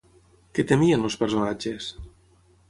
[0.59, 1.93] Què temien els personatges?